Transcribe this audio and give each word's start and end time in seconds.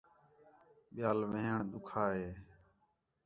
ٻِیال 0.93 1.19
وین٘ہݨ 1.29 1.59
ݙُکّھا 1.71 2.03
ہِے 2.17 2.29